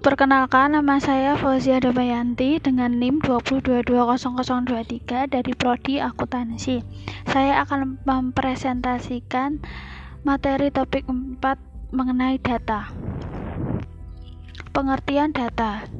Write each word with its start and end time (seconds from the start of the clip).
Perkenalkan, 0.00 0.72
nama 0.72 0.96
saya 0.96 1.36
Fauzia 1.36 1.76
Damayanti 1.76 2.56
dengan 2.56 2.96
NIM 2.96 3.20
2220023 3.20 5.28
dari 5.28 5.52
Prodi 5.52 6.00
Akuntansi. 6.00 6.80
Saya 7.28 7.60
akan 7.68 8.00
mempresentasikan 8.08 9.60
materi 10.24 10.72
topik 10.72 11.04
4 11.04 11.92
mengenai 11.92 12.40
data. 12.40 12.88
Pengertian 14.72 15.36
data. 15.36 15.99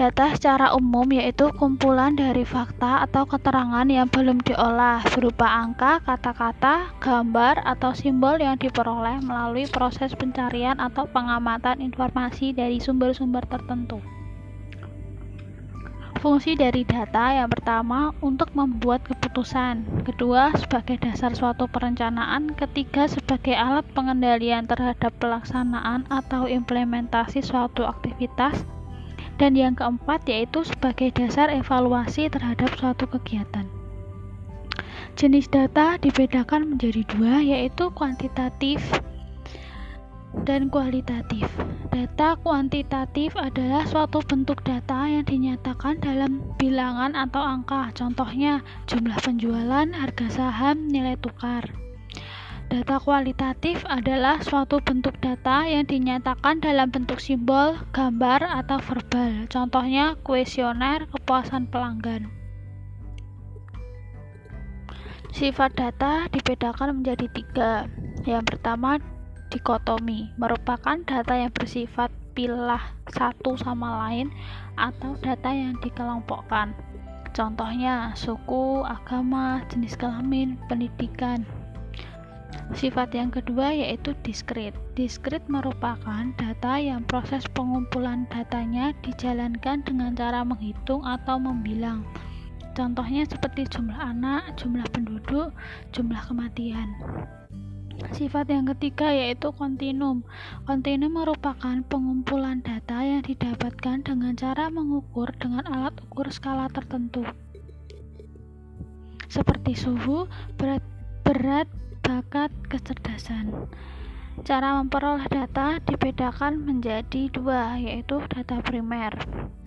Data 0.00 0.32
secara 0.32 0.72
umum 0.72 1.04
yaitu 1.12 1.52
kumpulan 1.60 2.16
dari 2.16 2.40
fakta 2.40 3.04
atau 3.04 3.28
keterangan 3.28 3.84
yang 3.84 4.08
belum 4.08 4.40
diolah 4.40 5.04
berupa 5.12 5.44
angka, 5.44 6.00
kata-kata, 6.08 6.96
gambar, 7.04 7.60
atau 7.68 7.92
simbol 7.92 8.40
yang 8.40 8.56
diperoleh 8.56 9.20
melalui 9.20 9.68
proses 9.68 10.16
pencarian 10.16 10.80
atau 10.80 11.04
pengamatan 11.04 11.84
informasi 11.84 12.56
dari 12.56 12.80
sumber-sumber 12.80 13.44
tertentu. 13.44 14.00
Fungsi 16.24 16.56
dari 16.56 16.80
data 16.88 17.36
yang 17.36 17.52
pertama 17.52 18.16
untuk 18.24 18.56
membuat 18.56 19.04
keputusan, 19.04 19.84
kedua 20.08 20.56
sebagai 20.56 20.96
dasar 20.96 21.36
suatu 21.36 21.68
perencanaan, 21.68 22.56
ketiga 22.56 23.04
sebagai 23.04 23.52
alat 23.52 23.84
pengendalian 23.92 24.64
terhadap 24.64 25.12
pelaksanaan 25.20 26.08
atau 26.08 26.48
implementasi 26.48 27.44
suatu 27.44 27.84
aktivitas, 27.84 28.64
dan 29.40 29.56
yang 29.56 29.72
keempat 29.72 30.28
yaitu 30.28 30.60
sebagai 30.68 31.08
dasar 31.16 31.48
evaluasi 31.48 32.28
terhadap 32.28 32.76
suatu 32.76 33.08
kegiatan. 33.08 33.64
Jenis 35.16 35.48
data 35.48 35.96
dibedakan 35.96 36.76
menjadi 36.76 37.02
dua, 37.08 37.40
yaitu 37.40 37.88
kuantitatif 37.96 38.84
dan 40.44 40.70
kualitatif. 40.70 41.48
Data 41.90 42.38
kuantitatif 42.38 43.34
adalah 43.34 43.82
suatu 43.88 44.22
bentuk 44.22 44.62
data 44.62 45.10
yang 45.10 45.26
dinyatakan 45.26 45.98
dalam 45.98 46.44
bilangan 46.60 47.18
atau 47.18 47.42
angka, 47.42 47.90
contohnya 47.96 48.62
jumlah 48.86 49.18
penjualan, 49.18 49.90
harga 49.90 50.26
saham, 50.30 50.86
nilai 50.86 51.18
tukar. 51.18 51.66
Data 52.70 53.02
kualitatif 53.02 53.82
adalah 53.90 54.38
suatu 54.46 54.78
bentuk 54.78 55.18
data 55.18 55.66
yang 55.66 55.90
dinyatakan 55.90 56.62
dalam 56.62 56.86
bentuk 56.94 57.18
simbol, 57.18 57.74
gambar, 57.90 58.46
atau 58.46 58.78
verbal. 58.78 59.50
Contohnya 59.50 60.14
kuesioner 60.22 61.10
kepuasan 61.10 61.66
pelanggan. 61.66 62.30
Sifat 65.34 65.74
data 65.74 66.30
dibedakan 66.30 67.02
menjadi 67.02 67.26
tiga. 67.34 67.90
Yang 68.22 68.54
pertama, 68.54 69.02
dikotomi, 69.50 70.30
merupakan 70.38 70.94
data 71.02 71.34
yang 71.34 71.50
bersifat 71.50 72.14
pilah 72.38 72.94
satu 73.10 73.58
sama 73.58 74.06
lain 74.06 74.30
atau 74.78 75.18
data 75.18 75.50
yang 75.50 75.74
dikelompokkan. 75.82 76.70
Contohnya 77.34 78.14
suku, 78.14 78.86
agama, 78.86 79.58
jenis 79.66 79.98
kelamin, 79.98 80.54
pendidikan. 80.70 81.42
Sifat 82.70 83.10
yang 83.14 83.34
kedua 83.34 83.74
yaitu 83.74 84.14
diskrit. 84.22 84.70
Diskrit 84.94 85.42
merupakan 85.50 86.30
data 86.38 86.78
yang 86.78 87.02
proses 87.02 87.42
pengumpulan 87.50 88.30
datanya 88.30 88.94
dijalankan 89.02 89.82
dengan 89.82 90.14
cara 90.14 90.46
menghitung 90.46 91.02
atau 91.02 91.36
membilang. 91.42 92.06
Contohnya 92.78 93.26
seperti 93.26 93.66
jumlah 93.66 93.98
anak, 93.98 94.54
jumlah 94.54 94.86
penduduk, 94.94 95.50
jumlah 95.90 96.22
kematian. 96.30 96.94
Sifat 98.14 98.48
yang 98.48 98.64
ketiga 98.72 99.12
yaitu 99.12 99.52
kontinum. 99.52 100.24
Kontinum 100.64 101.12
merupakan 101.12 101.76
pengumpulan 101.84 102.64
data 102.64 103.04
yang 103.04 103.20
didapatkan 103.20 104.06
dengan 104.06 104.32
cara 104.38 104.72
mengukur 104.72 105.28
dengan 105.36 105.66
alat 105.68 105.92
ukur 106.08 106.30
skala 106.32 106.72
tertentu. 106.72 107.26
Seperti 109.28 109.76
suhu, 109.76 110.24
berat, 110.56 110.80
berat 111.22 111.68
bakat 112.10 112.50
kecerdasan. 112.66 113.70
Cara 114.42 114.82
memperoleh 114.82 115.30
data 115.30 115.78
dibedakan 115.86 116.66
menjadi 116.66 117.30
dua, 117.30 117.78
yaitu 117.78 118.18
data 118.26 118.58
primer. 118.66 119.14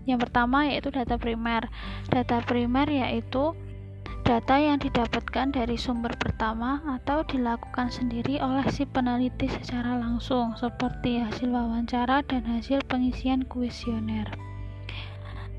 Yang 0.03 0.27
pertama 0.27 0.67
yaitu 0.67 0.91
data 0.91 1.15
primer. 1.15 1.71
Data 2.11 2.43
primer 2.43 2.91
yaitu 2.91 3.55
data 4.27 4.59
yang 4.59 4.75
didapatkan 4.83 5.55
dari 5.55 5.79
sumber 5.79 6.19
pertama 6.19 6.83
atau 6.99 7.23
dilakukan 7.23 7.87
sendiri 7.87 8.43
oleh 8.43 8.67
si 8.67 8.83
peneliti 8.83 9.47
secara 9.47 9.95
langsung, 9.95 10.51
seperti 10.59 11.23
hasil 11.23 11.47
wawancara 11.47 12.19
dan 12.27 12.43
hasil 12.43 12.83
pengisian 12.91 13.47
kuesioner. 13.47 14.52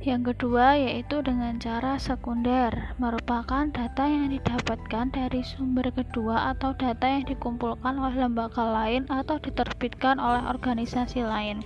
Yang 0.05 0.37
kedua 0.37 0.77
yaitu 0.77 1.25
dengan 1.25 1.57
cara 1.57 1.97
sekunder, 1.97 2.93
merupakan 3.01 3.65
data 3.73 4.05
yang 4.05 4.29
didapatkan 4.29 5.09
dari 5.09 5.41
sumber 5.41 5.89
kedua 5.97 6.53
atau 6.53 6.77
data 6.77 7.09
yang 7.09 7.25
dikumpulkan 7.25 7.97
oleh 7.97 8.13
lembaga 8.21 8.69
lain 8.69 9.09
atau 9.09 9.41
diterbitkan 9.41 10.21
oleh 10.21 10.45
organisasi 10.45 11.25
lain. 11.25 11.65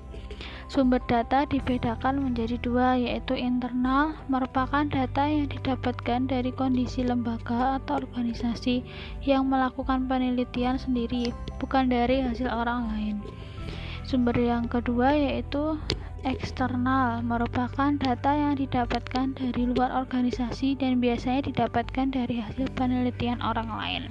Sumber 0.71 1.03
data 1.11 1.51
dibedakan 1.51 2.23
menjadi 2.23 2.63
dua, 2.63 2.95
yaitu 2.95 3.35
internal, 3.35 4.15
merupakan 4.31 4.87
data 4.87 5.27
yang 5.27 5.51
didapatkan 5.51 6.31
dari 6.31 6.55
kondisi 6.55 7.03
lembaga 7.03 7.83
atau 7.83 7.99
organisasi 8.07 8.87
yang 9.27 9.51
melakukan 9.51 10.07
penelitian 10.07 10.79
sendiri, 10.79 11.35
bukan 11.59 11.91
dari 11.91 12.23
hasil 12.23 12.47
orang 12.47 12.87
lain. 12.95 13.17
Sumber 14.07 14.39
yang 14.39 14.71
kedua 14.71 15.11
yaitu 15.11 15.75
eksternal 16.27 17.23
merupakan 17.23 17.95
data 17.99 18.33
yang 18.35 18.55
didapatkan 18.59 19.37
dari 19.39 19.63
luar 19.71 19.95
organisasi 19.95 20.79
dan 20.79 20.99
biasanya 20.99 21.51
didapatkan 21.51 22.11
dari 22.11 22.43
hasil 22.43 22.67
penelitian 22.75 23.39
orang 23.43 23.69
lain. 23.71 24.03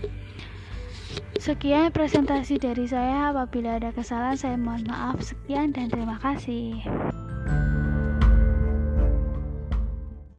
Sekian 1.37 1.93
presentasi 1.93 2.57
dari 2.57 2.89
saya. 2.89 3.31
Apabila 3.31 3.77
ada 3.77 3.93
kesalahan, 3.93 4.37
saya 4.37 4.57
mohon 4.57 4.83
maaf. 4.89 5.21
Sekian 5.21 5.71
dan 5.71 5.87
terima 5.87 6.17
kasih. 6.19 6.81